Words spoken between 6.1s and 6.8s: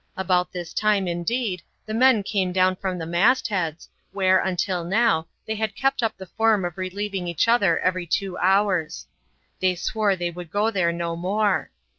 the form of